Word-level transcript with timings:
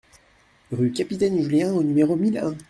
Rue 0.71 0.91
Capitaine 0.93 1.43
Julien 1.43 1.73
au 1.73 1.83
numéro 1.83 2.15
mille 2.15 2.39
un 2.39 2.55